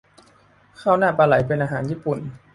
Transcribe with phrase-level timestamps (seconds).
[0.81, 2.19] ข้าวหน้าปลาไหลเป็นอาหารญี่ปุ่น